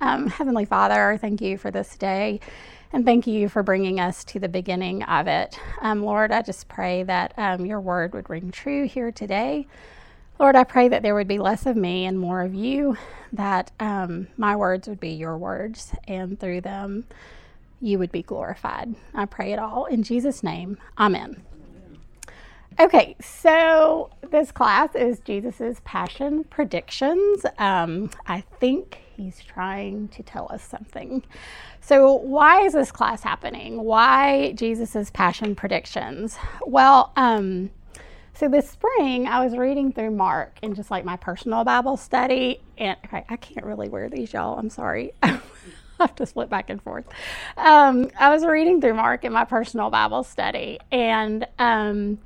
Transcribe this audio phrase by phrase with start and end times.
[0.03, 2.41] Um, Heavenly Father, thank you for this day
[2.93, 5.59] and thank you for bringing us to the beginning of it.
[5.81, 9.67] Um, Lord, I just pray that um, your word would ring true here today.
[10.41, 12.97] Lord, I pray that there would be less of me and more of you,
[13.31, 17.05] that um, my words would be your words, and through them
[17.79, 18.95] you would be glorified.
[19.13, 20.79] I pray it all in Jesus' name.
[20.99, 21.43] Amen.
[22.79, 27.45] Okay, so this class is Jesus' Passion Predictions.
[27.59, 31.23] Um, I think he's trying to tell us something.
[31.83, 33.83] So, why is this class happening?
[33.83, 36.39] Why Jesus' Passion Predictions?
[36.67, 37.69] Well, um,
[38.35, 42.61] so this spring, I was reading through Mark in just like my personal Bible study,
[42.79, 44.59] and okay, I can't really wear these, y'all.
[44.59, 45.13] I'm sorry.
[45.23, 45.41] I
[45.99, 47.05] have to split back and forth.
[47.59, 52.19] Um, I was reading through Mark in my personal Bible study, and um,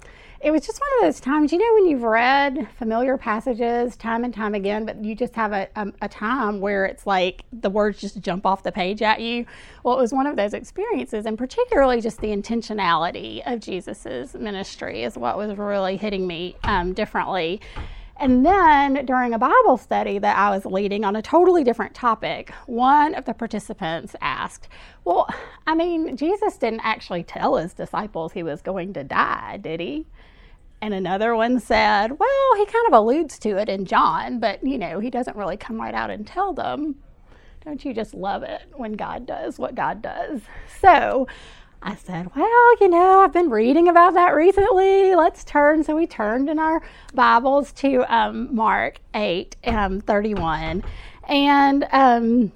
[0.45, 4.25] it was just one of those times, you know, when you've read familiar passages time
[4.25, 7.70] and time again, but you just have a, a, a, time where it's like the
[7.70, 9.47] words just jump off the page at you.
[9.83, 15.03] Well, it was one of those experiences, and particularly just the intentionality of Jesus's ministry
[15.03, 17.62] is what was really hitting me um, differently.
[18.19, 22.51] And then during a Bible study that I was leading on a totally different topic,
[22.67, 24.69] one of the participants asked,
[25.05, 25.27] Well,
[25.67, 30.05] I mean, Jesus didn't actually tell his disciples he was going to die, did he?
[30.84, 34.77] And another one said, well, he kind of alludes to it in John, but you
[34.77, 36.96] know, he doesn't really come right out and tell them.
[37.64, 40.42] Don't you just love it when God does what God does?
[40.82, 41.27] So
[41.80, 45.14] I said, well, you know, I've been reading about that recently.
[45.14, 45.84] Let's turn.
[45.84, 46.82] So we turned in our
[47.14, 50.84] Bibles to um, Mark 8 um, 31.
[51.27, 52.52] And, um,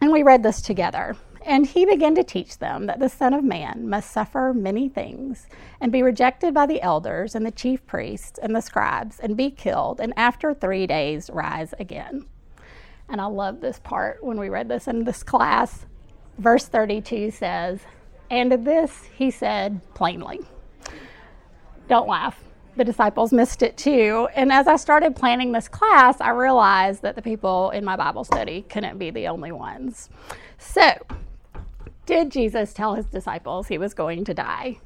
[0.00, 1.16] and we read this together.
[1.50, 5.48] And he began to teach them that the Son of Man must suffer many things,
[5.80, 9.50] and be rejected by the elders and the chief priests and the scribes, and be
[9.50, 12.26] killed, and after three days rise again.
[13.08, 15.86] And I love this part when we read this in this class.
[16.38, 17.80] Verse 32 says,
[18.30, 20.38] And this he said plainly.
[21.88, 22.44] Don't laugh.
[22.76, 24.28] The disciples missed it too.
[24.36, 28.22] And as I started planning this class, I realized that the people in my Bible
[28.22, 30.10] study couldn't be the only ones.
[30.58, 30.92] So,
[32.06, 34.78] did Jesus tell his disciples he was going to die?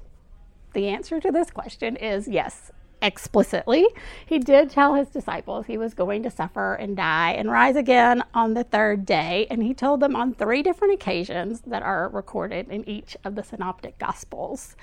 [0.74, 2.72] The answer to this question is yes,
[3.04, 3.86] explicitly.
[4.24, 8.24] He did tell his disciples he was going to suffer and die and rise again
[8.32, 9.46] on the third day.
[9.50, 13.44] And he told them on three different occasions that are recorded in each of the
[13.44, 14.74] synoptic gospels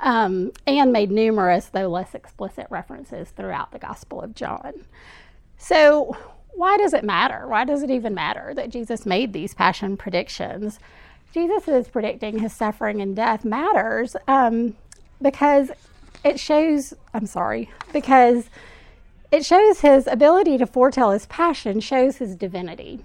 [0.00, 4.84] um, and made numerous, though less explicit, references throughout the Gospel of John.
[5.56, 6.16] So,
[6.54, 7.46] why does it matter?
[7.46, 10.80] Why does it even matter that Jesus made these passion predictions?
[11.32, 14.74] Jesus is predicting his suffering and death matters um,
[15.20, 15.70] because
[16.24, 18.48] it shows, I'm sorry, because
[19.30, 23.04] it shows his ability to foretell his passion, shows his divinity.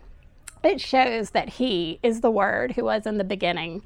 [0.63, 3.81] It shows that he is the Word who was in the beginning,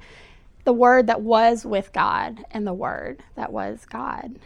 [0.64, 4.36] the Word that was with God, and the Word that was God.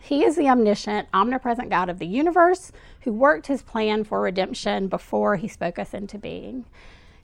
[0.00, 4.88] He is the omniscient, omnipresent God of the universe who worked his plan for redemption
[4.88, 6.64] before he spoke us into being.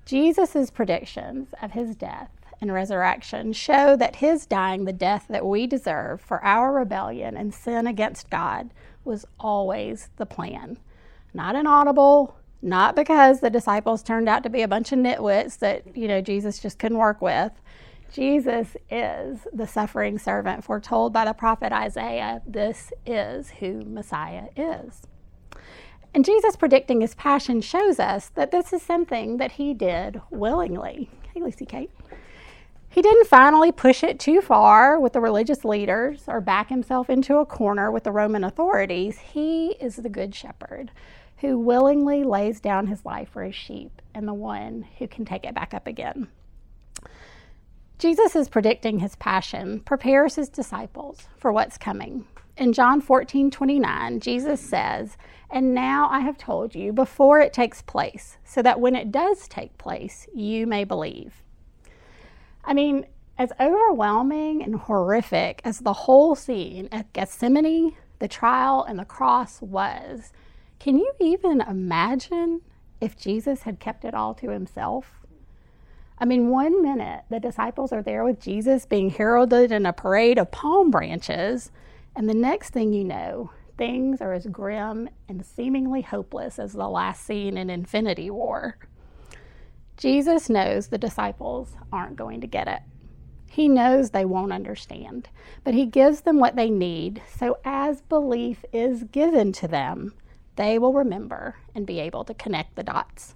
[0.04, 2.30] Jesus' predictions of his death
[2.60, 7.52] and resurrection show that his dying the death that we deserve for our rebellion and
[7.52, 8.70] sin against God
[9.04, 10.78] was always the plan.
[11.34, 15.96] Not inaudible, not because the disciples turned out to be a bunch of nitwits that,
[15.96, 17.52] you know, Jesus just couldn't work with.
[18.12, 22.42] Jesus is the suffering servant foretold by the prophet Isaiah.
[22.46, 25.02] This is who Messiah is.
[26.14, 31.08] And Jesus predicting his passion shows us that this is something that he did willingly.
[31.32, 31.90] Hey, Lucy Kate.
[32.90, 37.38] He didn't finally push it too far with the religious leaders or back himself into
[37.38, 39.18] a corner with the Roman authorities.
[39.18, 40.90] He is the good shepherd
[41.38, 45.46] who willingly lays down his life for his sheep and the one who can take
[45.46, 46.28] it back up again.
[47.98, 52.26] Jesus is predicting his passion, prepares his disciples for what's coming.
[52.56, 55.16] In John 14 29, Jesus says,
[55.50, 59.48] And now I have told you before it takes place, so that when it does
[59.48, 61.42] take place, you may believe.
[62.64, 63.06] I mean,
[63.38, 69.60] as overwhelming and horrific as the whole scene at Gethsemane, the trial, and the cross
[69.62, 70.32] was,
[70.78, 72.60] can you even imagine
[73.00, 75.20] if Jesus had kept it all to himself?
[76.18, 80.38] I mean, one minute the disciples are there with Jesus being heralded in a parade
[80.38, 81.72] of palm branches,
[82.14, 86.88] and the next thing you know, things are as grim and seemingly hopeless as the
[86.88, 88.76] last scene in Infinity War.
[89.96, 92.80] Jesus knows the disciples aren't going to get it.
[93.50, 95.28] He knows they won't understand,
[95.62, 100.14] but He gives them what they need so as belief is given to them,
[100.56, 103.34] they will remember and be able to connect the dots.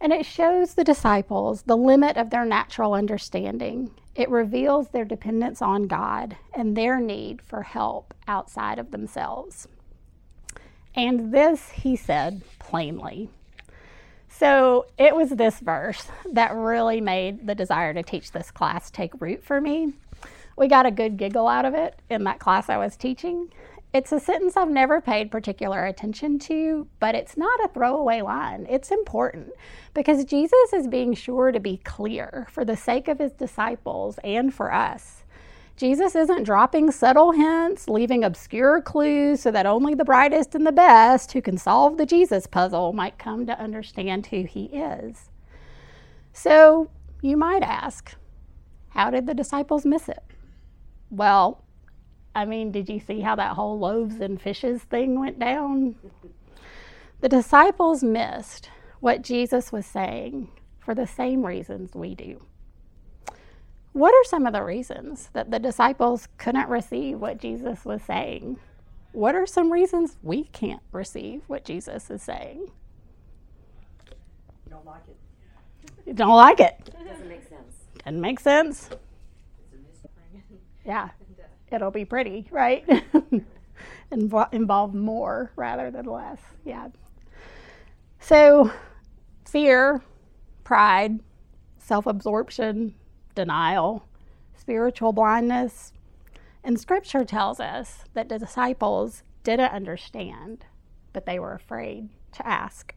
[0.00, 3.90] And it shows the disciples the limit of their natural understanding.
[4.16, 9.68] It reveals their dependence on God and their need for help outside of themselves.
[10.94, 13.28] And this he said plainly.
[14.28, 19.20] So it was this verse that really made the desire to teach this class take
[19.20, 19.92] root for me.
[20.56, 23.50] We got a good giggle out of it in that class I was teaching.
[23.96, 28.66] It's a sentence I've never paid particular attention to, but it's not a throwaway line.
[28.68, 29.52] It's important
[29.94, 34.52] because Jesus is being sure to be clear for the sake of his disciples and
[34.52, 35.24] for us.
[35.78, 40.72] Jesus isn't dropping subtle hints, leaving obscure clues so that only the brightest and the
[40.72, 45.30] best who can solve the Jesus puzzle might come to understand who he is.
[46.34, 46.90] So
[47.22, 48.14] you might ask,
[48.90, 50.22] how did the disciples miss it?
[51.08, 51.64] Well,
[52.36, 55.94] I mean, did you see how that whole loaves and fishes thing went down?
[57.22, 58.68] The disciples missed
[59.00, 62.44] what Jesus was saying for the same reasons we do.
[63.94, 68.58] What are some of the reasons that the disciples couldn't receive what Jesus was saying?
[69.12, 72.70] What are some reasons we can't receive what Jesus is saying?
[74.68, 75.16] Don't like it.
[76.04, 76.90] You don't like it.
[77.08, 77.74] Doesn't make sense.
[78.04, 78.90] Doesn't make sense.
[78.92, 80.86] It's a.
[80.86, 81.08] Yeah.
[81.70, 82.86] It'll be pretty, right?
[84.12, 86.40] Invo- involve more rather than less.
[86.64, 86.88] Yeah.
[88.20, 88.70] So,
[89.44, 90.02] fear,
[90.64, 91.20] pride,
[91.78, 92.94] self absorption,
[93.34, 94.06] denial,
[94.54, 95.92] spiritual blindness.
[96.64, 100.64] And scripture tells us that the disciples didn't understand,
[101.12, 102.94] but they were afraid to ask.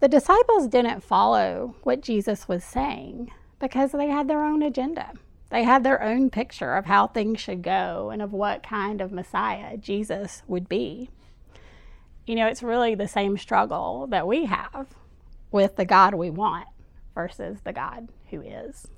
[0.00, 5.12] The disciples didn't follow what Jesus was saying because they had their own agenda.
[5.52, 9.12] They had their own picture of how things should go and of what kind of
[9.12, 11.10] Messiah Jesus would be.
[12.24, 14.86] You know, it's really the same struggle that we have
[15.50, 16.68] with the God we want
[17.14, 18.88] versus the God who is.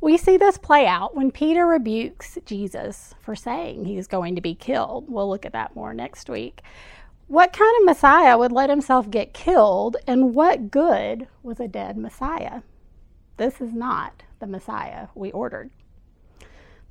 [0.00, 4.54] We see this play out when Peter rebukes Jesus for saying he's going to be
[4.54, 5.04] killed.
[5.06, 6.62] We'll look at that more next week.
[7.26, 11.98] What kind of Messiah would let himself get killed, and what good was a dead
[11.98, 12.62] Messiah?
[13.36, 15.70] This is not the Messiah we ordered.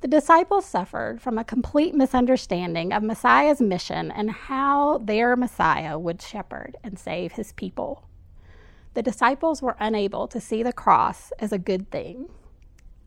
[0.00, 6.22] The disciples suffered from a complete misunderstanding of Messiah's mission and how their Messiah would
[6.22, 8.08] shepherd and save his people.
[8.94, 12.30] The disciples were unable to see the cross as a good thing.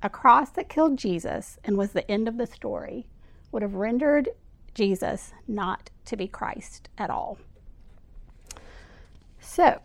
[0.04, 3.08] A cross that killed Jesus and was the end of the story
[3.52, 4.30] would have rendered
[4.76, 7.38] Jesus not to be Christ at all.
[9.40, 9.82] So,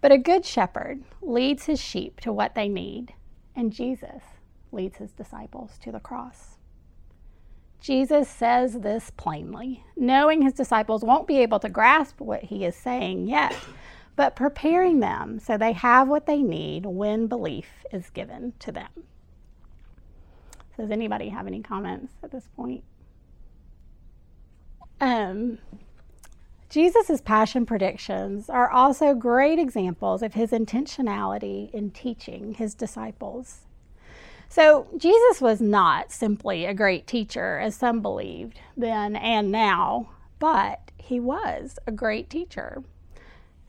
[0.00, 3.14] but a good shepherd leads his sheep to what they need,
[3.56, 4.22] and Jesus
[4.70, 6.58] leads his disciples to the cross.
[7.80, 12.74] Jesus says this plainly, knowing his disciples won't be able to grasp what he is
[12.74, 13.56] saying yet,
[14.16, 18.90] but preparing them so they have what they need when belief is given to them.
[20.76, 22.84] Does anybody have any comments at this point?
[25.00, 25.58] Um,
[26.68, 33.60] Jesus' passion predictions are also great examples of his intentionality in teaching his disciples.
[34.50, 40.08] So, Jesus was not simply a great teacher, as some believed then and now,
[40.38, 42.82] but he was a great teacher.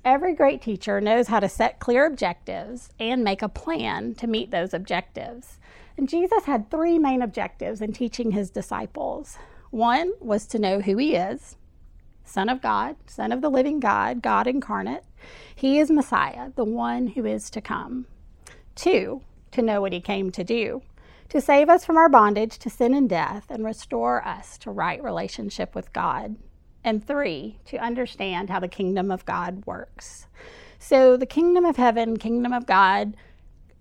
[0.03, 4.51] Every great teacher knows how to set clear objectives and make a plan to meet
[4.51, 5.59] those objectives.
[5.97, 9.37] And Jesus had three main objectives in teaching his disciples.
[9.71, 11.57] One was to know who he is,
[12.29, 15.03] Son of God, Son of the living God, God incarnate.
[15.55, 18.05] He is Messiah, the one who is to come.
[18.75, 19.21] Two,
[19.51, 20.81] to know what he came to do
[21.29, 25.01] to save us from our bondage to sin and death and restore us to right
[25.03, 26.35] relationship with God.
[26.83, 30.27] And three, to understand how the kingdom of God works.
[30.79, 33.15] So, the kingdom of heaven, kingdom of God,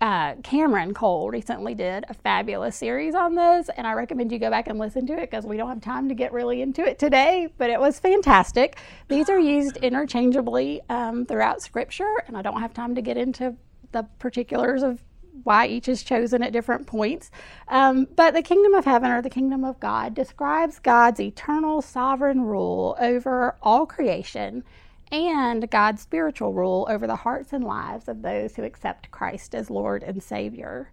[0.00, 4.50] uh, Cameron Cole recently did a fabulous series on this, and I recommend you go
[4.50, 6.98] back and listen to it because we don't have time to get really into it
[6.98, 8.78] today, but it was fantastic.
[9.08, 13.56] These are used interchangeably um, throughout Scripture, and I don't have time to get into
[13.90, 15.02] the particulars of
[15.44, 17.30] why each is chosen at different points.
[17.68, 22.42] Um, but the kingdom of heaven or the kingdom of God describes God's eternal sovereign
[22.42, 24.64] rule over all creation
[25.10, 29.70] and God's spiritual rule over the hearts and lives of those who accept Christ as
[29.70, 30.90] Lord and Savior.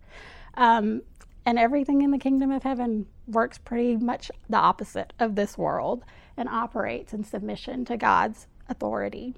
[0.56, 1.02] Um,
[1.46, 6.04] and everything in the kingdom of heaven works pretty much the opposite of this world
[6.38, 9.36] and operates in submission to God's authority.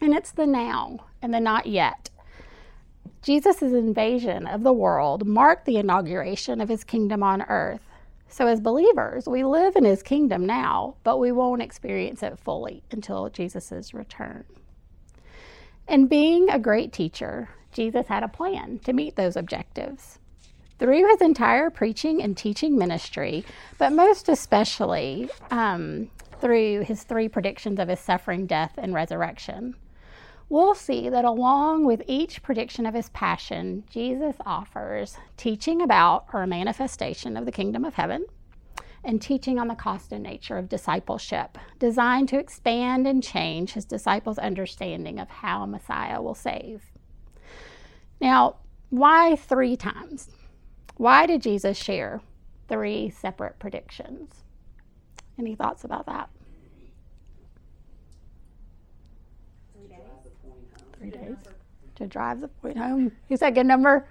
[0.00, 2.10] And it's the now and the not yet.
[3.22, 7.89] Jesus' invasion of the world marked the inauguration of his kingdom on earth.
[8.32, 12.84] So, as believers, we live in his kingdom now, but we won't experience it fully
[12.92, 14.44] until Jesus' return.
[15.88, 20.20] And being a great teacher, Jesus had a plan to meet those objectives.
[20.78, 23.44] Through his entire preaching and teaching ministry,
[23.78, 26.08] but most especially um,
[26.40, 29.74] through his three predictions of his suffering, death, and resurrection,
[30.50, 36.42] we'll see that along with each prediction of his passion, Jesus offers teaching about or
[36.42, 38.26] a manifestation of the kingdom of heaven
[39.02, 43.86] and teaching on the cost and nature of discipleship, designed to expand and change his
[43.86, 46.82] disciples' understanding of how a Messiah will save.
[48.20, 48.56] Now,
[48.90, 50.28] why three times?
[50.96, 52.20] Why did Jesus share
[52.68, 54.42] three separate predictions?
[55.38, 56.28] Any thoughts about that?
[61.00, 61.36] Three days
[61.96, 63.12] to drive the point home.
[63.30, 64.06] Is that a good number?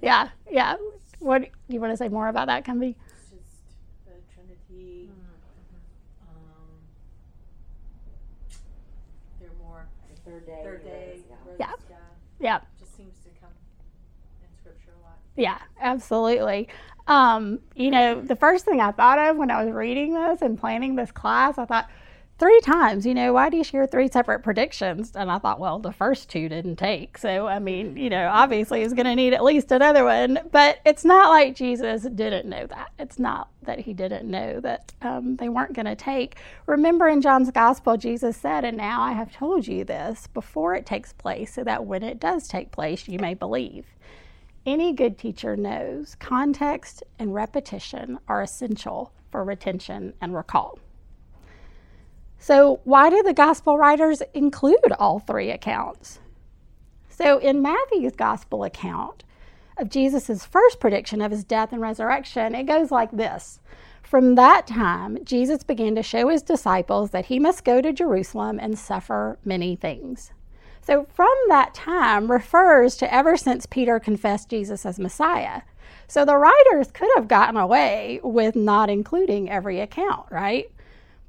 [0.00, 0.76] Yeah, yeah.
[1.18, 2.94] What do you want to say more about that, Cumby?
[2.94, 3.42] It's just
[4.06, 5.10] the Trinity.
[6.22, 6.78] Um,
[9.40, 9.86] they're more
[10.24, 10.60] Third day.
[10.62, 11.18] third day.
[11.28, 11.36] yeah.
[11.58, 11.66] Yeah.
[11.90, 11.96] yeah.
[12.40, 13.50] Yeah, Just seems to come
[14.42, 15.16] in scripture a lot.
[15.36, 16.68] yeah, absolutely.
[17.08, 20.56] Um, you know, the first thing I thought of when I was reading this and
[20.56, 21.90] planning this class, I thought,
[22.38, 25.12] three times, you know, why do you share three separate predictions?
[25.14, 27.18] And I thought, well, the first two didn't take.
[27.18, 30.38] So, I mean, you know, obviously he's going to need at least another one.
[30.52, 32.92] But it's not like Jesus didn't know that.
[32.98, 36.36] It's not that he didn't know that um, they weren't going to take.
[36.66, 40.86] Remember in John's gospel, Jesus said, And now I have told you this before it
[40.86, 43.86] takes place, so that when it does take place, you may believe.
[44.64, 50.78] Any good teacher knows context and repetition are essential for retention and recall.
[52.38, 56.20] So, why do the gospel writers include all three accounts?
[57.10, 59.24] So, in Matthew's gospel account
[59.76, 63.58] of Jesus' first prediction of his death and resurrection, it goes like this
[64.02, 68.58] From that time, Jesus began to show his disciples that he must go to Jerusalem
[68.60, 70.32] and suffer many things.
[70.80, 75.62] So, from that time refers to ever since Peter confessed Jesus as Messiah.
[76.06, 80.70] So, the writers could have gotten away with not including every account, right?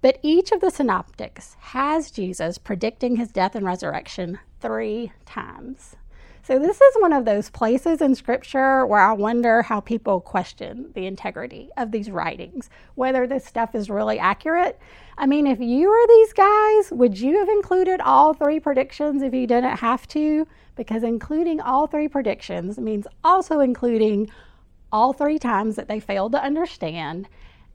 [0.01, 5.97] But each of the synoptics has Jesus predicting his death and resurrection three times.
[6.41, 10.89] So, this is one of those places in Scripture where I wonder how people question
[10.95, 14.79] the integrity of these writings, whether this stuff is really accurate.
[15.17, 19.33] I mean, if you were these guys, would you have included all three predictions if
[19.33, 20.47] you didn't have to?
[20.75, 24.29] Because including all three predictions means also including
[24.91, 27.27] all three times that they failed to understand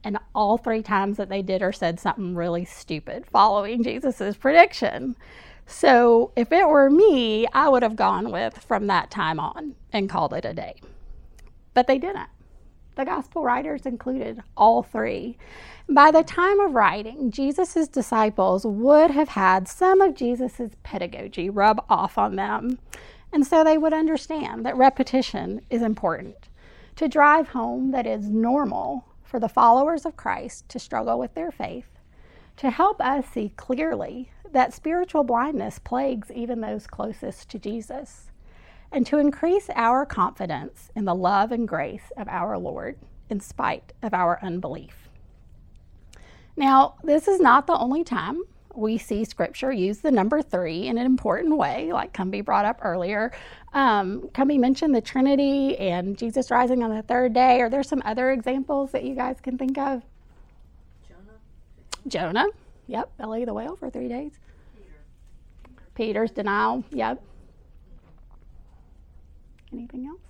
[0.04, 5.16] and all three times that they did or said something really stupid following Jesus' prediction.
[5.66, 10.10] So if it were me, I would have gone with from that time on and
[10.10, 10.80] called it a day.
[11.72, 12.28] But they didn't.
[12.96, 15.36] The gospel writers included all three.
[15.88, 21.84] By the time of writing, Jesus' disciples would have had some of Jesus' pedagogy rub
[21.90, 22.78] off on them.
[23.32, 26.48] And so they would understand that repetition is important
[26.96, 31.50] to drive home that it's normal for the followers of Christ to struggle with their
[31.50, 31.88] faith,
[32.56, 38.30] to help us see clearly that spiritual blindness plagues even those closest to Jesus,
[38.92, 42.96] and to increase our confidence in the love and grace of our Lord
[43.28, 45.08] in spite of our unbelief.
[46.56, 48.40] Now, this is not the only time
[48.76, 52.78] we see scripture use the number three in an important way, like Cumby brought up
[52.82, 53.32] earlier.
[53.72, 57.60] Um, Cumby mentioned the Trinity and Jesus rising on the third day.
[57.60, 60.02] Are there some other examples that you guys can think of?
[61.08, 61.38] Jonah,
[62.06, 62.46] Jonah,
[62.86, 64.32] yep, belly the whale for three days.
[65.94, 67.22] Peter's denial, yep.
[69.72, 70.20] Anything else?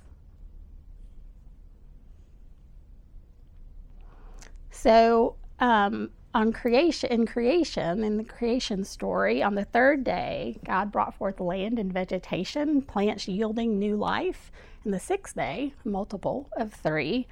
[4.70, 10.90] So, um, on creation, in creation, in the creation story, on the third day, God
[10.90, 14.50] brought forth land and vegetation, plants yielding new life.
[14.84, 17.28] And the sixth day, multiple of three,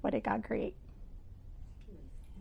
[0.00, 0.76] what did God create?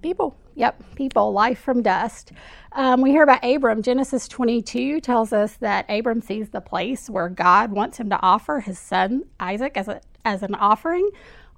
[0.03, 0.38] People.
[0.56, 2.32] Yep, people, life from dust.
[2.74, 3.82] Um, we hear about Abram.
[3.82, 8.60] Genesis 22 tells us that Abram sees the place where God wants him to offer
[8.60, 11.10] his son Isaac as, a, as an offering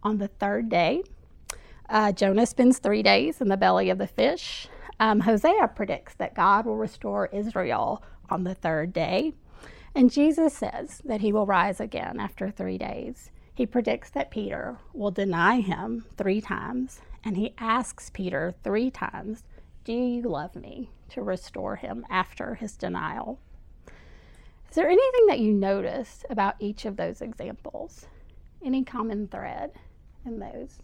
[0.04, 1.04] on the third day.
[1.90, 4.68] Uh, Jonah spends three days in the belly of the fish.
[5.00, 9.34] Um, Hosea predicts that God will restore Israel on the third day.
[9.94, 13.32] And Jesus says that he will rise again after three days.
[13.54, 19.44] He predicts that Peter will deny him three times, and he asks Peter three times,
[19.86, 20.90] Do you love me?
[21.10, 23.40] to restore him after his denial.
[24.70, 28.08] Is there anything that you notice about each of those examples?
[28.64, 29.72] Any common thread
[30.26, 30.82] in those?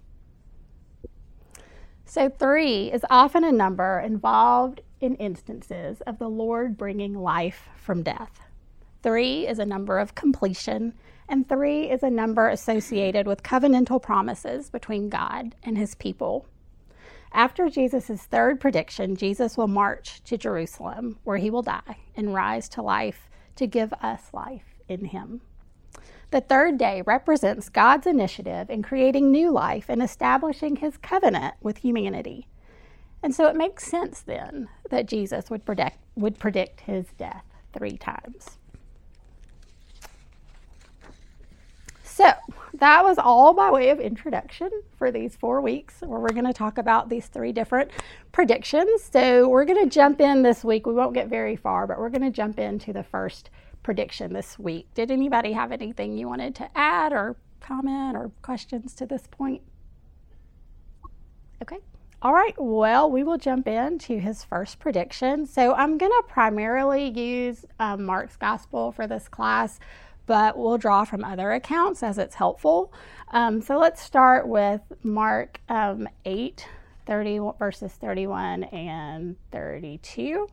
[2.11, 8.03] So, three is often a number involved in instances of the Lord bringing life from
[8.03, 8.41] death.
[9.01, 10.93] Three is a number of completion,
[11.29, 16.45] and three is a number associated with covenantal promises between God and his people.
[17.31, 22.67] After Jesus' third prediction, Jesus will march to Jerusalem, where he will die and rise
[22.71, 25.39] to life to give us life in him.
[26.31, 31.79] The third day represents God's initiative in creating new life and establishing his covenant with
[31.79, 32.47] humanity.
[33.21, 37.97] And so it makes sense then that Jesus would predict, would predict his death three
[37.97, 38.57] times.
[42.03, 42.31] So,
[42.75, 46.53] that was all by way of introduction for these four weeks where we're going to
[46.53, 47.91] talk about these three different
[48.31, 49.03] predictions.
[49.03, 50.85] So, we're going to jump in this week.
[50.85, 53.49] We won't get very far, but we're going to jump into the first
[53.83, 54.87] prediction this week.
[54.93, 59.61] Did anybody have anything you wanted to add or comment or questions to this point?
[61.61, 61.77] Okay.
[62.23, 65.47] All right, well, we will jump into his first prediction.
[65.47, 69.79] So I'm going to primarily use um, Mark's gospel for this class,
[70.27, 72.93] but we'll draw from other accounts as it's helpful.
[73.31, 76.67] Um, so let's start with Mark um, 8,
[77.07, 80.47] 30, verses 31 and 32.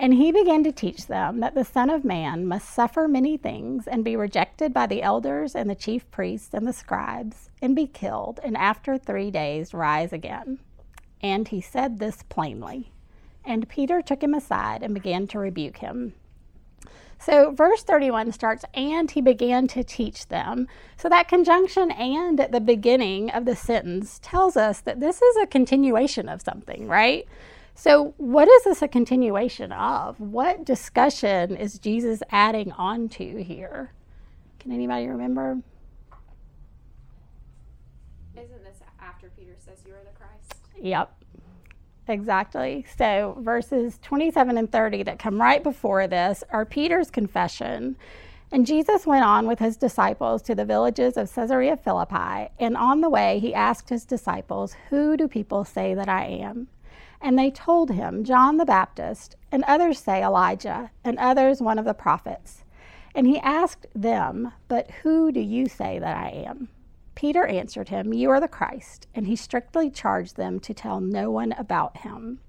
[0.00, 3.86] And he began to teach them that the Son of Man must suffer many things
[3.86, 7.86] and be rejected by the elders and the chief priests and the scribes and be
[7.86, 10.58] killed, and after three days rise again.
[11.20, 12.92] And he said this plainly.
[13.44, 16.14] And Peter took him aside and began to rebuke him.
[17.18, 20.66] So, verse 31 starts, and he began to teach them.
[20.96, 25.36] So, that conjunction and at the beginning of the sentence tells us that this is
[25.36, 27.28] a continuation of something, right?
[27.74, 30.20] So, what is this a continuation of?
[30.20, 33.92] What discussion is Jesus adding on to here?
[34.58, 35.58] Can anybody remember?
[38.36, 40.60] Isn't this after Peter says you are the Christ?
[40.82, 41.14] Yep.
[42.08, 42.84] Exactly.
[42.98, 47.96] So, verses 27 and 30 that come right before this are Peter's confession.
[48.52, 52.50] And Jesus went on with his disciples to the villages of Caesarea Philippi.
[52.58, 56.66] And on the way, he asked his disciples, Who do people say that I am?
[57.20, 61.84] And they told him, John the Baptist, and others say Elijah, and others one of
[61.84, 62.64] the prophets.
[63.14, 66.68] And he asked them, But who do you say that I am?
[67.14, 69.06] Peter answered him, You are the Christ.
[69.14, 72.40] And he strictly charged them to tell no one about him.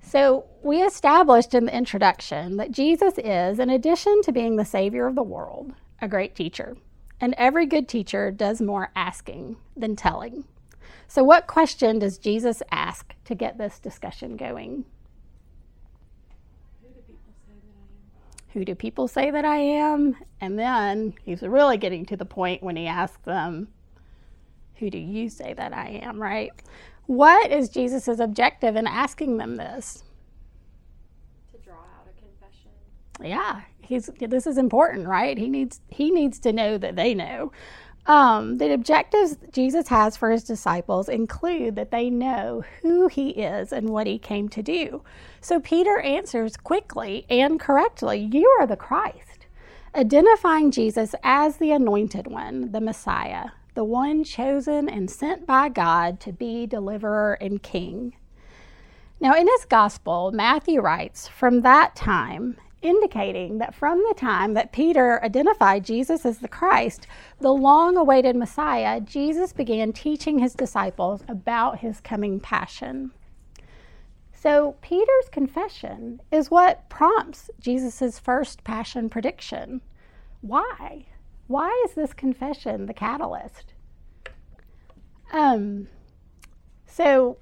[0.00, 5.06] So, we established in the introduction that Jesus is, in addition to being the Savior
[5.06, 6.76] of the world, a great teacher.
[7.20, 10.44] And every good teacher does more asking than telling.
[11.08, 14.84] So, what question does Jesus ask to get this discussion going?
[18.54, 20.16] Who do people say that I am?
[20.40, 23.68] And then he's really getting to the point when he asks them,
[24.76, 26.52] Who do you say that I am, right?
[27.06, 30.04] What is Jesus' objective in asking them this?
[31.52, 32.70] To draw out a confession.
[33.20, 35.36] Yeah, he's this is important, right?
[35.36, 37.50] He needs he needs to know that they know.
[38.06, 43.72] Um, the objectives Jesus has for his disciples include that they know who he is
[43.72, 45.02] and what he came to do.
[45.40, 49.46] So Peter answers quickly and correctly You are the Christ,
[49.94, 56.20] identifying Jesus as the anointed one, the Messiah, the one chosen and sent by God
[56.20, 58.16] to be deliverer and king.
[59.18, 64.72] Now, in his gospel, Matthew writes, From that time, indicating that from the time that
[64.72, 67.06] Peter identified Jesus as the Christ,
[67.40, 73.10] the long awaited Messiah, Jesus began teaching his disciples about his coming passion.
[74.32, 79.80] So, Peter's confession is what prompts Jesus' first passion prediction.
[80.42, 81.06] Why?
[81.46, 83.72] Why is this confession the catalyst?
[85.32, 85.88] Um,
[86.86, 87.38] so,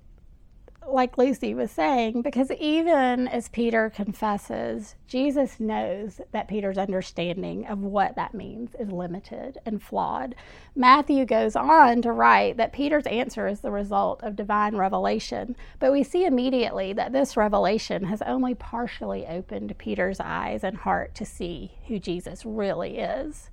[0.89, 7.79] like Lucy was saying, because even as Peter confesses, Jesus knows that Peter's understanding of
[7.79, 10.35] what that means is limited and flawed.
[10.75, 15.93] Matthew goes on to write that Peter's answer is the result of divine revelation, but
[15.93, 21.25] we see immediately that this revelation has only partially opened Peter's eyes and heart to
[21.25, 23.51] see who Jesus really is.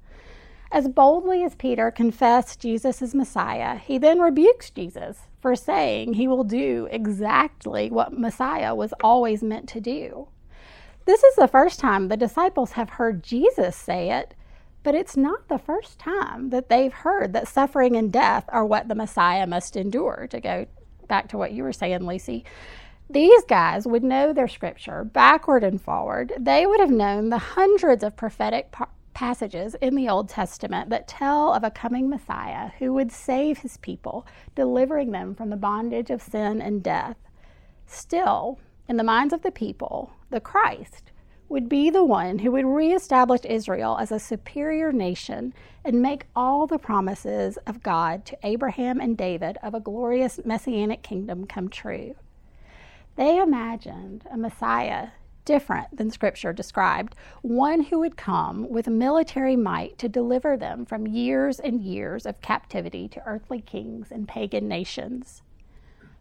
[0.71, 6.27] As boldly as Peter confessed Jesus as Messiah, he then rebukes Jesus for saying he
[6.27, 10.27] will do exactly what Messiah was always meant to do.
[11.05, 14.35] This is the first time the disciples have heard Jesus say it,
[14.83, 18.87] but it's not the first time that they've heard that suffering and death are what
[18.87, 20.27] the Messiah must endure.
[20.29, 20.67] To go
[21.07, 22.45] back to what you were saying, Lucy.
[23.09, 26.31] These guys would know their scripture backward and forward.
[26.39, 28.71] They would have known the hundreds of prophetic
[29.19, 33.75] passages in the Old Testament that tell of a coming Messiah who would save his
[33.75, 37.17] people, delivering them from the bondage of sin and death.
[37.85, 41.11] Still, in the minds of the people, the Christ
[41.49, 45.53] would be the one who would reestablish Israel as a superior nation
[45.83, 51.03] and make all the promises of God to Abraham and David of a glorious messianic
[51.03, 52.15] kingdom come true.
[53.17, 55.09] They imagined a Messiah
[55.49, 61.07] different than Scripture described, one who would come with military might to deliver them from
[61.07, 65.41] years and years of captivity to earthly kings and pagan nations.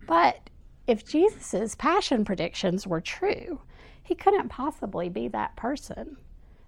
[0.07, 0.49] But
[0.87, 3.61] if Jesus' passion predictions were true,
[4.03, 6.17] he couldn't possibly be that person.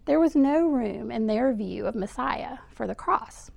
[0.05, 3.51] There was no room in their view of Messiah for the cross.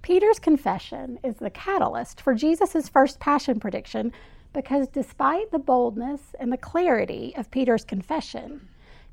[0.00, 4.12] Peter's confession is the catalyst for Jesus' first passion prediction
[4.54, 8.66] because despite the boldness and the clarity of Peter's confession,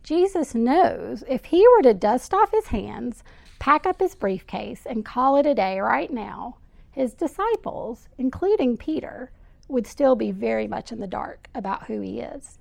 [0.03, 3.23] Jesus knows if he were to dust off his hands,
[3.59, 6.57] pack up his briefcase, and call it a day right now,
[6.91, 9.31] his disciples, including Peter,
[9.67, 12.59] would still be very much in the dark about who he is.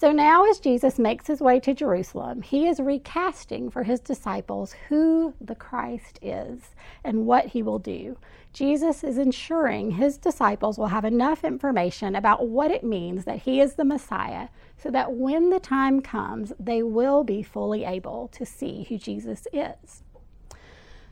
[0.00, 4.74] So now, as Jesus makes his way to Jerusalem, he is recasting for his disciples
[4.88, 6.70] who the Christ is
[7.04, 8.16] and what he will do.
[8.54, 13.60] Jesus is ensuring his disciples will have enough information about what it means that he
[13.60, 18.46] is the Messiah so that when the time comes, they will be fully able to
[18.46, 20.02] see who Jesus is.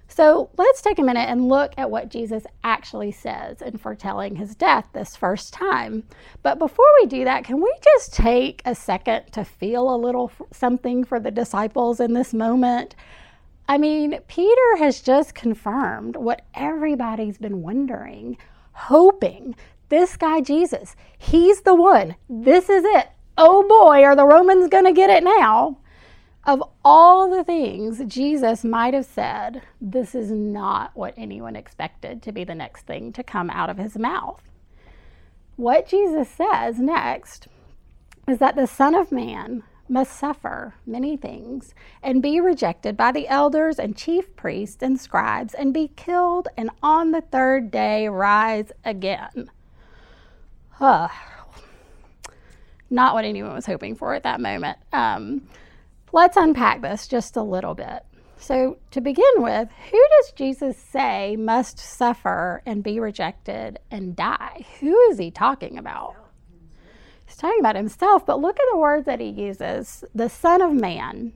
[0.09, 4.55] So let's take a minute and look at what Jesus actually says in foretelling his
[4.55, 6.03] death this first time.
[6.42, 10.33] But before we do that, can we just take a second to feel a little
[10.51, 12.97] something for the disciples in this moment?
[13.68, 18.38] I mean, Peter has just confirmed what everybody's been wondering,
[18.73, 19.55] hoping
[19.90, 22.16] this guy Jesus, he's the one.
[22.29, 23.09] This is it.
[23.37, 25.79] Oh boy, are the Romans going to get it now?
[26.48, 32.32] Of all the things Jesus might have said, this is not what anyone expected to
[32.32, 34.42] be the next thing to come out of his mouth.
[35.56, 37.48] What Jesus says next
[38.26, 43.28] is that the Son of Man must suffer many things and be rejected by the
[43.28, 48.72] elders and chief priests and scribes and be killed and on the third day rise
[48.87, 49.50] again.
[50.70, 51.08] Huh.
[52.88, 54.78] Not what anyone was hoping for at that moment.
[54.94, 55.42] Um,
[56.12, 58.05] Let's unpack this just a little bit.
[58.40, 64.64] So, to begin with, who does Jesus say must suffer and be rejected and die?
[64.81, 66.14] Who is he talking about?
[67.27, 70.73] He's talking about himself, but look at the words that he uses the Son of
[70.73, 71.33] Man.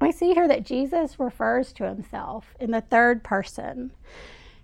[0.00, 3.92] We see here that Jesus refers to himself in the third person.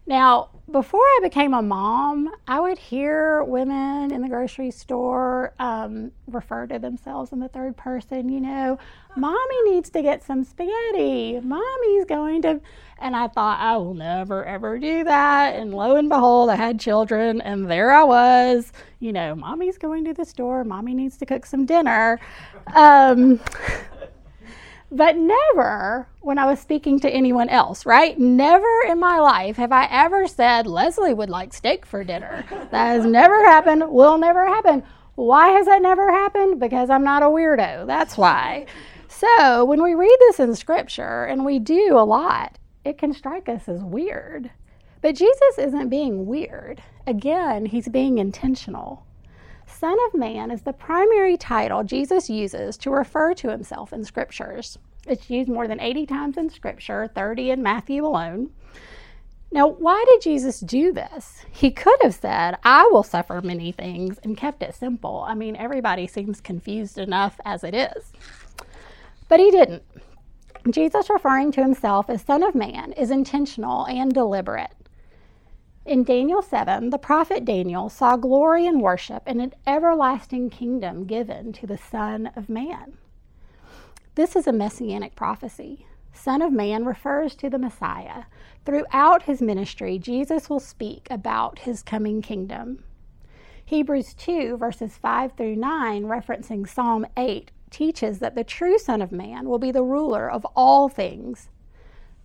[0.08, 6.12] Now, before I became a mom, I would hear women in the grocery store um,
[6.26, 8.30] refer to themselves in the third person.
[8.30, 8.78] You know,
[9.18, 11.38] mommy needs to get some spaghetti.
[11.40, 12.58] Mommy's going to.
[12.98, 15.56] And I thought, I will never, ever do that.
[15.56, 18.72] And lo and behold, I had children, and there I was.
[19.00, 20.64] You know, mommy's going to the store.
[20.64, 22.18] Mommy needs to cook some dinner.
[22.74, 23.40] Um,
[24.90, 28.18] but never when I was speaking to anyone else, right?
[28.18, 32.44] Never in my life have I ever said, Leslie would like steak for dinner.
[32.70, 34.82] That has never happened, will never happen.
[35.14, 36.60] Why has that never happened?
[36.60, 37.86] Because I'm not a weirdo.
[37.86, 38.66] That's why.
[39.08, 43.48] So when we read this in scripture, and we do a lot, it can strike
[43.48, 44.50] us as weird.
[45.00, 46.82] But Jesus isn't being weird.
[47.06, 49.04] Again, he's being intentional.
[49.68, 54.78] Son of Man is the primary title Jesus uses to refer to himself in scriptures.
[55.06, 58.50] It's used more than 80 times in scripture, 30 in Matthew alone.
[59.52, 61.44] Now, why did Jesus do this?
[61.50, 65.24] He could have said, I will suffer many things and kept it simple.
[65.26, 68.12] I mean, everybody seems confused enough as it is.
[69.28, 69.82] But he didn't.
[70.70, 74.72] Jesus referring to himself as Son of Man is intentional and deliberate.
[75.88, 81.50] In Daniel 7, the prophet Daniel saw glory and worship and an everlasting kingdom given
[81.54, 82.98] to the Son of Man.
[84.14, 85.86] This is a messianic prophecy.
[86.12, 88.24] Son of Man refers to the Messiah.
[88.66, 92.84] Throughout his ministry, Jesus will speak about his coming kingdom.
[93.64, 99.10] Hebrews 2, verses 5 through 9, referencing Psalm 8, teaches that the true Son of
[99.10, 101.48] Man will be the ruler of all things.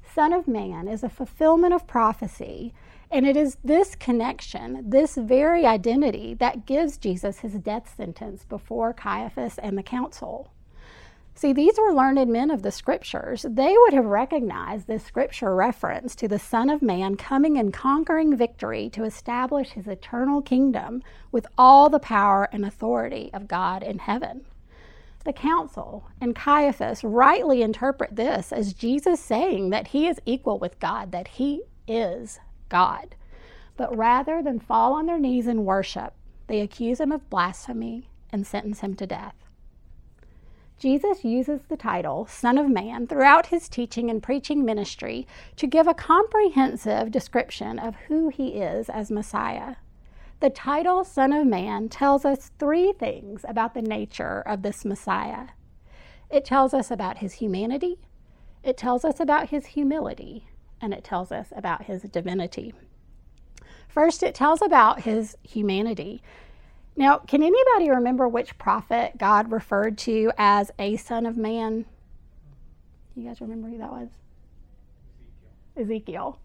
[0.04, 2.74] Son of Man is a fulfillment of prophecy
[3.14, 8.92] and it is this connection, this very identity, that gives Jesus his death sentence before
[8.92, 10.52] Caiaphas and the council.
[11.36, 13.46] See, these were learned men of the scriptures.
[13.48, 18.36] They would have recognized this scripture reference to the Son of Man coming and conquering
[18.36, 24.00] victory to establish his eternal kingdom with all the power and authority of God in
[24.00, 24.46] heaven.
[25.24, 30.80] The council and Caiaphas rightly interpret this as Jesus saying that he is equal with
[30.80, 33.16] God, that he is God.
[33.76, 36.14] But rather than fall on their knees in worship,
[36.48, 39.36] they accuse him of blasphemy and sentence him to death.
[40.78, 45.88] Jesus uses the title Son of Man throughout his teaching and preaching ministry to give
[45.88, 49.76] a comprehensive description of who he is as Messiah.
[50.42, 55.50] The title Son of Man tells us three things about the nature of this Messiah.
[56.30, 58.00] It tells us about his humanity,
[58.62, 60.48] it tells us about his humility,
[60.84, 62.74] and it tells us about his divinity.
[63.88, 66.22] First, it tells about his humanity.
[66.98, 71.86] Now, can anybody remember which prophet God referred to as a son of man?
[73.16, 74.10] You guys remember who that was?
[75.78, 76.40] Ezekiel.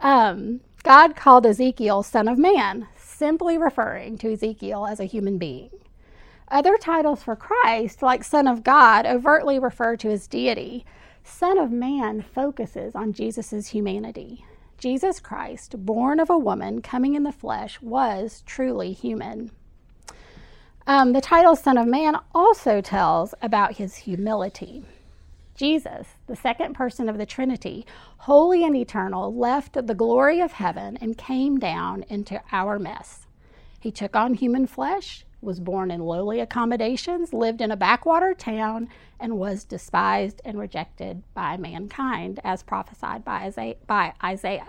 [0.00, 5.70] Um, God called Ezekiel son of man, simply referring to Ezekiel as a human being.
[6.48, 10.84] Other titles for Christ, like Son of God, overtly refer to his deity.
[11.24, 14.44] Son of Man focuses on Jesus' humanity.
[14.78, 19.50] Jesus Christ, born of a woman, coming in the flesh, was truly human.
[20.86, 24.84] Um, the title Son of Man also tells about his humility.
[25.54, 27.86] Jesus, the second person of the Trinity,
[28.18, 33.26] holy and eternal, left the glory of heaven and came down into our mess.
[33.78, 38.88] He took on human flesh, was born in lowly accommodations, lived in a backwater town,
[39.20, 44.68] and was despised and rejected by mankind, as prophesied by Isaiah.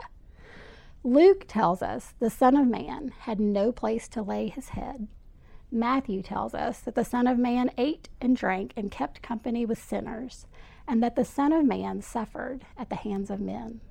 [1.03, 5.07] Luke tells us the Son of Man had no place to lay his head.
[5.71, 9.81] Matthew tells us that the Son of Man ate and drank and kept company with
[9.81, 10.45] sinners,
[10.88, 13.81] and that the Son of Man suffered at the hands of men.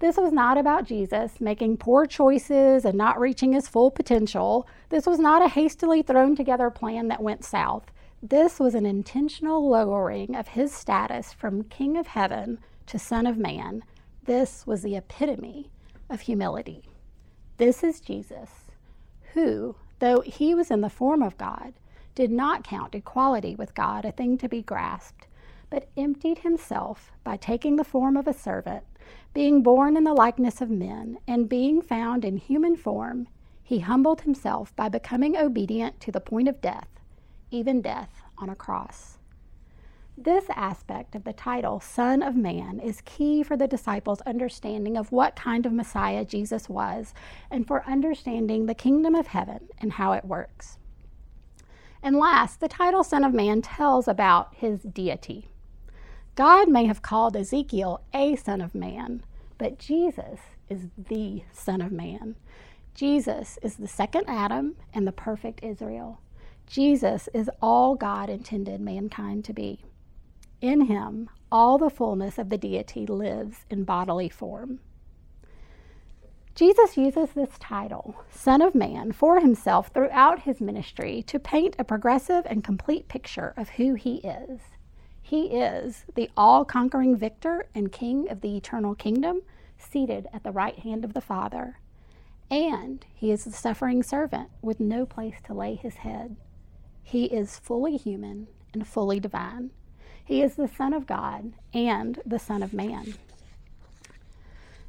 [0.00, 4.66] This was not about Jesus making poor choices and not reaching his full potential.
[4.88, 7.90] This was not a hastily thrown together plan that went south.
[8.22, 13.38] This was an intentional lowering of his status from King of Heaven to Son of
[13.38, 13.84] Man.
[14.24, 15.70] This was the epitome
[16.08, 16.88] of humility.
[17.56, 18.50] This is Jesus,
[19.34, 21.74] who, though he was in the form of God,
[22.14, 25.28] did not count equality with God a thing to be grasped,
[25.70, 28.84] but emptied himself by taking the form of a servant,
[29.32, 33.28] being born in the likeness of men, and being found in human form,
[33.62, 36.88] he humbled himself by becoming obedient to the point of death,
[37.50, 39.18] even death on a cross.
[40.16, 45.10] This aspect of the title, Son of Man, is key for the disciples' understanding of
[45.10, 47.14] what kind of Messiah Jesus was
[47.50, 50.78] and for understanding the kingdom of heaven and how it works.
[52.00, 55.48] And last, the title Son of Man tells about his deity.
[56.34, 59.22] God may have called Ezekiel a Son of Man,
[59.56, 62.34] but Jesus is the Son of Man.
[62.92, 66.20] Jesus is the second Adam and the perfect Israel.
[66.66, 69.84] Jesus is all God intended mankind to be.
[70.60, 74.80] In him, all the fullness of the deity lives in bodily form.
[76.56, 81.84] Jesus uses this title, Son of Man, for himself throughout his ministry to paint a
[81.84, 84.60] progressive and complete picture of who he is.
[85.26, 89.40] He is the all conquering victor and king of the eternal kingdom,
[89.78, 91.78] seated at the right hand of the Father.
[92.50, 96.36] And he is the suffering servant with no place to lay his head.
[97.02, 99.70] He is fully human and fully divine.
[100.22, 103.14] He is the Son of God and the Son of Man.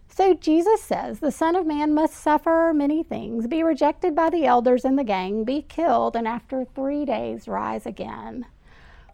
[0.09, 4.45] So Jesus says the Son of Man must suffer many things, be rejected by the
[4.45, 8.45] elders and the gang, be killed, and after three days rise again.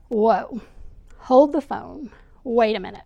[0.09, 0.61] Whoa,
[1.21, 2.11] hold the phone.
[2.43, 3.03] Wait a minute.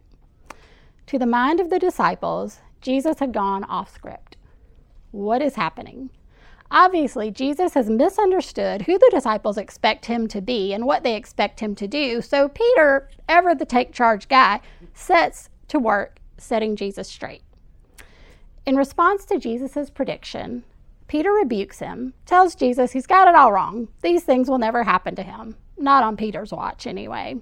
[1.07, 4.37] To the mind of the disciples, Jesus had gone off script.
[5.11, 6.09] What is happening?
[6.71, 11.59] Obviously, Jesus has misunderstood who the disciples expect him to be and what they expect
[11.59, 12.21] him to do.
[12.21, 14.61] So, Peter, ever the take charge guy,
[14.93, 17.43] sets to work setting Jesus straight.
[18.65, 20.63] In response to Jesus' prediction,
[21.07, 23.89] Peter rebukes him, tells Jesus he's got it all wrong.
[24.01, 25.55] These things will never happen to him.
[25.77, 27.35] Not on Peter's watch, anyway.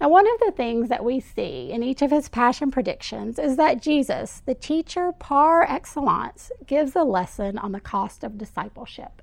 [0.00, 3.56] Now, one of the things that we see in each of his passion predictions is
[3.56, 9.20] that Jesus, the teacher par excellence, gives a lesson on the cost of discipleship,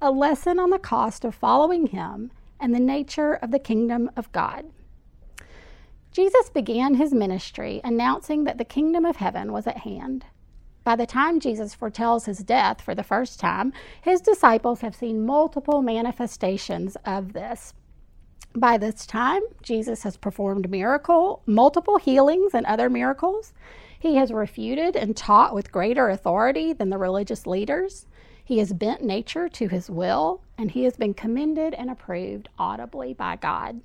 [0.00, 2.30] a lesson on the cost of following him
[2.60, 4.66] and the nature of the kingdom of God.
[6.12, 10.26] Jesus began his ministry announcing that the kingdom of heaven was at hand.
[10.84, 15.26] By the time Jesus foretells his death for the first time, his disciples have seen
[15.26, 17.74] multiple manifestations of this
[18.54, 23.54] By this time, Jesus has performed miracle, multiple healings and other miracles.
[23.98, 28.06] He has refuted and taught with greater authority than the religious leaders.
[28.44, 33.14] He has bent nature to his will, and he has been commended and approved audibly
[33.14, 33.80] by God.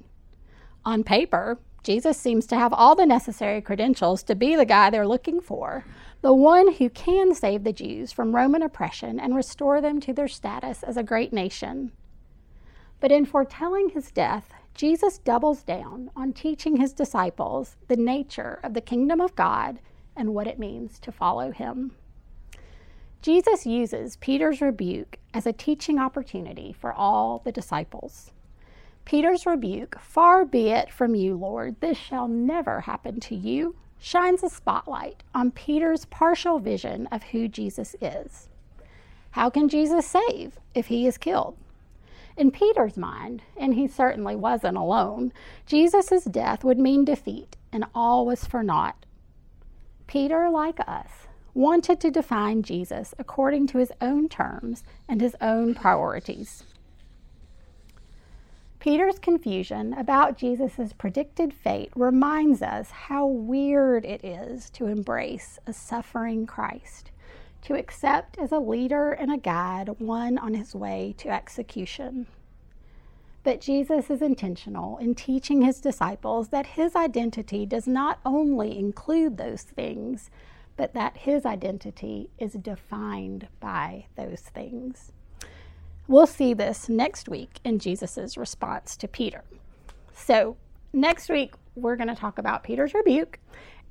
[0.83, 5.07] On paper, Jesus seems to have all the necessary credentials to be the guy they're
[5.07, 5.85] looking for,
[6.21, 10.27] the one who can save the Jews from Roman oppression and restore them to their
[10.27, 11.93] status as a great nation.
[12.99, 18.73] But in foretelling his death, Jesus doubles down on teaching his disciples the nature of
[18.73, 19.79] the kingdom of God
[20.15, 21.91] and what it means to follow him.
[23.21, 28.31] Jesus uses Peter's rebuke as a teaching opportunity for all the disciples.
[29.05, 34.43] Peter's rebuke, Far be it from you, Lord, this shall never happen to you, shines
[34.43, 38.49] a spotlight on Peter's partial vision of who Jesus is.
[39.31, 41.57] How can Jesus save if he is killed?
[42.37, 45.33] In Peter's mind, and he certainly wasn't alone,
[45.65, 49.07] Jesus' death would mean defeat, and all was for naught.
[50.05, 55.73] Peter, like us, wanted to define Jesus according to his own terms and his own
[55.73, 56.63] priorities.
[58.79, 65.73] Peter's confusion about Jesus' predicted fate reminds us how weird it is to embrace a
[65.73, 67.09] suffering Christ,
[67.63, 72.27] to accept as a leader and a guide one on his way to execution.
[73.43, 79.37] But Jesus is intentional in teaching his disciples that his identity does not only include
[79.37, 80.29] those things,
[80.75, 85.11] but that his identity is defined by those things.
[86.07, 89.43] We'll see this next week in Jesus' response to Peter.
[90.13, 90.57] So,
[90.93, 93.39] next week, we're going to talk about Peter's rebuke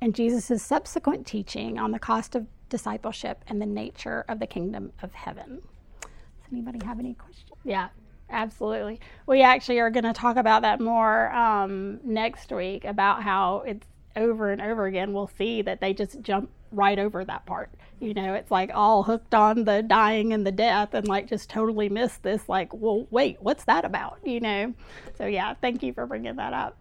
[0.01, 4.91] and Jesus' subsequent teaching on the cost of discipleship and the nature of the kingdom
[5.01, 5.61] of heaven.
[6.01, 6.09] Does
[6.51, 7.51] anybody have any questions?
[7.63, 7.89] Yeah,
[8.29, 8.99] absolutely.
[9.25, 13.87] We actually are going to talk about that more um, next week about how it's
[14.15, 15.13] over and over again.
[15.13, 17.69] We'll see that they just jump right over that part.
[17.99, 21.49] You know, it's like all hooked on the dying and the death and like just
[21.49, 24.19] totally miss this, like, well, wait, what's that about?
[24.23, 24.73] You know?
[25.17, 26.77] So, yeah, thank you for bringing that up.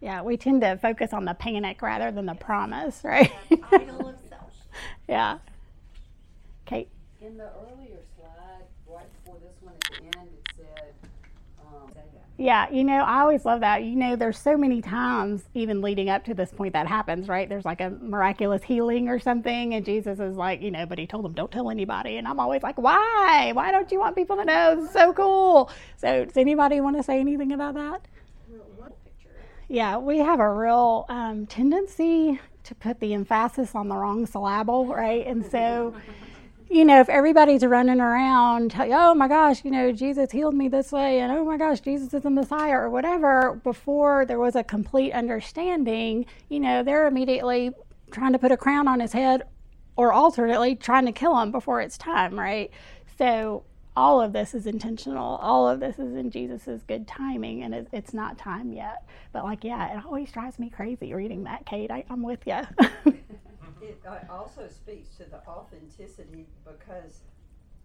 [0.00, 3.30] Yeah, we tend to focus on the panic rather than the promise, right?
[5.10, 5.38] Idol of self.
[5.38, 5.38] yeah.
[6.66, 6.88] Kate.
[7.20, 10.94] In the earlier slide, right before this one at the end, it said,
[11.66, 11.90] um.
[12.38, 13.84] Yeah, you know, I always love that.
[13.84, 17.46] You know, there's so many times, even leading up to this point, that happens, right?
[17.48, 21.06] There's like a miraculous healing or something, and Jesus is like, you know, but he
[21.06, 22.16] told them, don't tell anybody.
[22.16, 23.50] And I'm always like, why?
[23.52, 24.82] Why don't you want people to know?
[24.82, 25.70] It's so cool.
[25.98, 28.08] So, does anybody want to say anything about that?
[29.68, 34.86] Yeah, we have a real um, tendency to put the emphasis on the wrong syllable,
[34.86, 35.26] right?
[35.26, 35.94] And so,
[36.68, 40.92] you know, if everybody's running around, oh my gosh, you know, Jesus healed me this
[40.92, 44.62] way, and oh my gosh, Jesus is the Messiah, or whatever, before there was a
[44.62, 47.72] complete understanding, you know, they're immediately
[48.10, 49.42] trying to put a crown on his head,
[49.96, 52.70] or alternately trying to kill him before it's time, right?
[53.18, 53.64] So,
[53.96, 55.36] all of this is intentional.
[55.36, 59.06] All of this is in Jesus' good timing, and it, it's not time yet.
[59.32, 61.90] But, like, yeah, it always drives me crazy reading that, Kate.
[61.90, 62.60] I, I'm with you.
[63.82, 67.20] It uh, also speaks to the authenticity because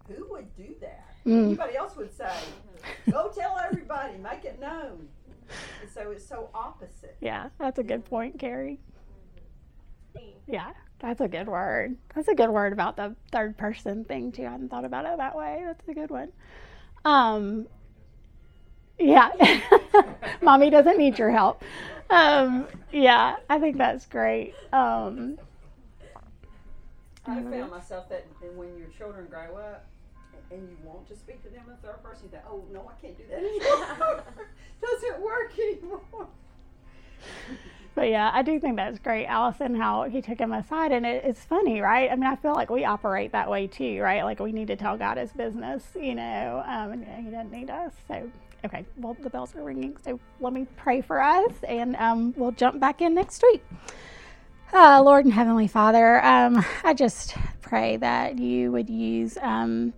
[0.08, 1.06] who would do that?
[1.24, 1.46] Mm.
[1.46, 2.32] Anybody else would say,
[3.10, 5.08] "Go tell everybody, make it known."
[5.80, 7.16] And so it's so opposite.
[7.20, 8.78] Yeah, that's a good point, Carrie.
[10.46, 11.96] Yeah, that's a good word.
[12.14, 14.46] That's a good word about the third person thing too.
[14.46, 15.62] I hadn't thought about it that way.
[15.64, 16.32] That's a good one.
[17.04, 17.66] Um,
[18.98, 19.30] yeah,
[20.42, 21.62] mommy doesn't need your help.
[22.08, 24.54] Um, yeah, I think that's great.
[24.72, 25.38] Um,
[27.26, 29.86] I found myself that and when your children grow up
[30.50, 33.00] and you want to speak to them in third person, you think, "Oh no, I
[33.00, 34.22] can't do that anymore.
[34.80, 36.28] Doesn't work anymore."
[37.94, 40.92] But yeah, I do think that's great, Allison, how he took him aside.
[40.92, 42.10] And it, it's funny, right?
[42.10, 44.22] I mean, I feel like we operate that way too, right?
[44.22, 47.70] Like we need to tell God his business, you know, um, and he doesn't need
[47.70, 47.92] us.
[48.06, 48.30] So,
[48.66, 49.96] okay, well, the bells are ringing.
[50.04, 53.64] So let me pray for us and um, we'll jump back in next week.
[54.72, 59.94] Uh, Lord and Heavenly Father, um, I just pray that you would use um,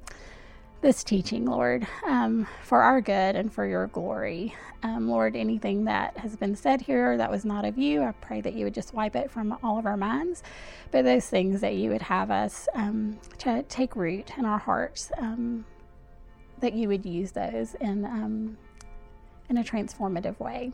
[0.83, 4.55] this teaching, Lord, um, for our good and for your glory.
[4.83, 8.41] Um, Lord, anything that has been said here that was not of you, I pray
[8.41, 10.43] that you would just wipe it from all of our minds.
[10.91, 15.11] But those things that you would have us um, to take root in our hearts,
[15.19, 15.65] um,
[16.61, 18.57] that you would use those in, um,
[19.49, 20.73] in a transformative way.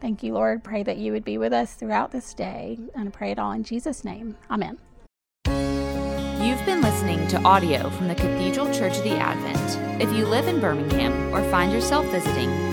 [0.00, 0.64] Thank you, Lord.
[0.64, 2.78] Pray that you would be with us throughout this day.
[2.94, 4.36] And I pray it all in Jesus' name.
[4.50, 4.78] Amen.
[6.42, 10.02] You've been listening to audio from the Cathedral Church of the Advent.
[10.02, 12.71] If you live in Birmingham or find yourself visiting,